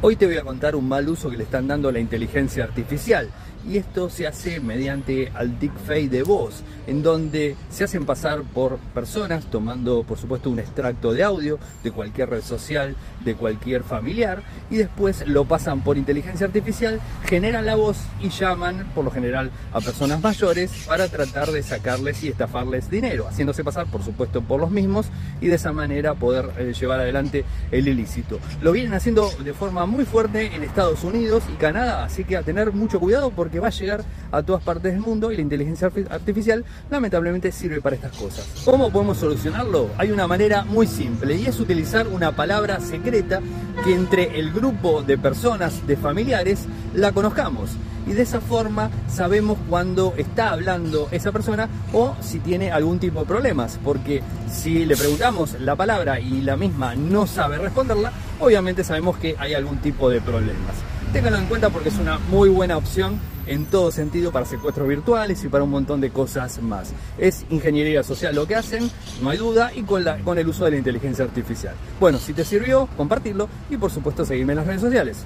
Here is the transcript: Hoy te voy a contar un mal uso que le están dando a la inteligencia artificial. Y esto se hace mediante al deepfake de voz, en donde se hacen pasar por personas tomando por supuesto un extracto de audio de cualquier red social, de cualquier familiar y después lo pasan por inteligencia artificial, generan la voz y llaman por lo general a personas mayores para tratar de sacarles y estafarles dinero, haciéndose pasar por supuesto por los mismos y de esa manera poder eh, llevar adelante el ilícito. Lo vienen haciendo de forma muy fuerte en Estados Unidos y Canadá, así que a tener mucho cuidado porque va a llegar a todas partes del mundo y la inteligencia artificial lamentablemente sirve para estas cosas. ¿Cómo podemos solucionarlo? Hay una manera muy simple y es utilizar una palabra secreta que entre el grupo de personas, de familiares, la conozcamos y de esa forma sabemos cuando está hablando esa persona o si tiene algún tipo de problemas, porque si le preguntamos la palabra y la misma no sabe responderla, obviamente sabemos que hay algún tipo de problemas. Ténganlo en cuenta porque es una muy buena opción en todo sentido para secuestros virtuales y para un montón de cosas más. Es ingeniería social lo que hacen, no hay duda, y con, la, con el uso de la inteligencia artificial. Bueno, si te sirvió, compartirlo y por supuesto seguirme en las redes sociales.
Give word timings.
Hoy 0.00 0.14
te 0.14 0.26
voy 0.26 0.36
a 0.36 0.44
contar 0.44 0.76
un 0.76 0.88
mal 0.88 1.08
uso 1.08 1.28
que 1.28 1.36
le 1.36 1.42
están 1.42 1.66
dando 1.66 1.88
a 1.88 1.92
la 1.92 1.98
inteligencia 1.98 2.62
artificial. 2.62 3.28
Y 3.68 3.78
esto 3.78 4.08
se 4.08 4.28
hace 4.28 4.60
mediante 4.60 5.32
al 5.34 5.58
deepfake 5.58 6.08
de 6.08 6.22
voz, 6.22 6.62
en 6.88 7.02
donde 7.02 7.54
se 7.70 7.84
hacen 7.84 8.06
pasar 8.06 8.42
por 8.42 8.78
personas 8.94 9.44
tomando 9.46 10.02
por 10.04 10.18
supuesto 10.18 10.48
un 10.48 10.58
extracto 10.58 11.12
de 11.12 11.22
audio 11.22 11.58
de 11.84 11.92
cualquier 11.92 12.30
red 12.30 12.42
social, 12.42 12.96
de 13.24 13.34
cualquier 13.34 13.84
familiar 13.84 14.42
y 14.70 14.76
después 14.76 15.28
lo 15.28 15.44
pasan 15.44 15.82
por 15.82 15.98
inteligencia 15.98 16.46
artificial, 16.46 17.00
generan 17.26 17.66
la 17.66 17.76
voz 17.76 17.98
y 18.20 18.30
llaman 18.30 18.90
por 18.94 19.04
lo 19.04 19.10
general 19.10 19.50
a 19.72 19.80
personas 19.80 20.22
mayores 20.22 20.86
para 20.86 21.08
tratar 21.08 21.50
de 21.50 21.62
sacarles 21.62 22.24
y 22.24 22.28
estafarles 22.28 22.90
dinero, 22.90 23.28
haciéndose 23.28 23.62
pasar 23.62 23.86
por 23.86 24.02
supuesto 24.02 24.40
por 24.40 24.58
los 24.58 24.70
mismos 24.70 25.06
y 25.42 25.48
de 25.48 25.56
esa 25.56 25.72
manera 25.72 26.14
poder 26.14 26.50
eh, 26.58 26.72
llevar 26.72 27.00
adelante 27.00 27.44
el 27.70 27.86
ilícito. 27.86 28.38
Lo 28.62 28.72
vienen 28.72 28.94
haciendo 28.94 29.30
de 29.44 29.52
forma 29.52 29.84
muy 29.84 30.06
fuerte 30.06 30.54
en 30.54 30.62
Estados 30.62 31.04
Unidos 31.04 31.44
y 31.52 31.56
Canadá, 31.56 32.04
así 32.04 32.24
que 32.24 32.38
a 32.38 32.42
tener 32.42 32.72
mucho 32.72 32.98
cuidado 32.98 33.30
porque 33.30 33.60
va 33.60 33.68
a 33.68 33.72
llegar 33.72 34.04
a 34.32 34.42
todas 34.42 34.62
partes 34.62 34.92
del 34.92 35.02
mundo 35.02 35.30
y 35.30 35.36
la 35.36 35.42
inteligencia 35.42 35.90
artificial 36.10 36.64
lamentablemente 36.90 37.52
sirve 37.52 37.80
para 37.80 37.96
estas 37.96 38.16
cosas. 38.16 38.46
¿Cómo 38.64 38.90
podemos 38.90 39.18
solucionarlo? 39.18 39.90
Hay 39.98 40.10
una 40.10 40.26
manera 40.26 40.64
muy 40.64 40.86
simple 40.86 41.36
y 41.36 41.46
es 41.46 41.60
utilizar 41.60 42.06
una 42.08 42.34
palabra 42.34 42.80
secreta 42.80 43.40
que 43.84 43.94
entre 43.94 44.38
el 44.38 44.52
grupo 44.52 45.02
de 45.02 45.18
personas, 45.18 45.86
de 45.86 45.96
familiares, 45.96 46.66
la 46.94 47.12
conozcamos 47.12 47.70
y 48.08 48.12
de 48.14 48.22
esa 48.22 48.40
forma 48.40 48.90
sabemos 49.08 49.58
cuando 49.68 50.14
está 50.16 50.50
hablando 50.50 51.08
esa 51.10 51.30
persona 51.30 51.68
o 51.92 52.16
si 52.20 52.38
tiene 52.40 52.72
algún 52.72 52.98
tipo 52.98 53.20
de 53.20 53.26
problemas, 53.26 53.78
porque 53.84 54.22
si 54.50 54.86
le 54.86 54.96
preguntamos 54.96 55.60
la 55.60 55.76
palabra 55.76 56.18
y 56.18 56.40
la 56.40 56.56
misma 56.56 56.94
no 56.94 57.26
sabe 57.26 57.58
responderla, 57.58 58.12
obviamente 58.40 58.82
sabemos 58.82 59.18
que 59.18 59.36
hay 59.38 59.54
algún 59.54 59.78
tipo 59.78 60.08
de 60.08 60.20
problemas. 60.20 60.74
Ténganlo 61.12 61.38
en 61.38 61.46
cuenta 61.46 61.70
porque 61.70 61.90
es 61.90 61.98
una 61.98 62.18
muy 62.30 62.48
buena 62.48 62.76
opción 62.76 63.18
en 63.48 63.66
todo 63.66 63.90
sentido 63.90 64.30
para 64.30 64.44
secuestros 64.46 64.86
virtuales 64.86 65.42
y 65.44 65.48
para 65.48 65.64
un 65.64 65.70
montón 65.70 66.00
de 66.00 66.10
cosas 66.10 66.60
más. 66.62 66.92
Es 67.18 67.44
ingeniería 67.50 68.02
social 68.02 68.34
lo 68.34 68.46
que 68.46 68.54
hacen, 68.54 68.90
no 69.22 69.30
hay 69.30 69.38
duda, 69.38 69.72
y 69.74 69.82
con, 69.82 70.04
la, 70.04 70.18
con 70.18 70.38
el 70.38 70.48
uso 70.48 70.64
de 70.64 70.72
la 70.72 70.76
inteligencia 70.76 71.24
artificial. 71.24 71.74
Bueno, 71.98 72.18
si 72.18 72.32
te 72.32 72.44
sirvió, 72.44 72.88
compartirlo 72.96 73.48
y 73.70 73.76
por 73.76 73.90
supuesto 73.90 74.24
seguirme 74.24 74.52
en 74.52 74.58
las 74.58 74.66
redes 74.66 74.82
sociales. 74.82 75.16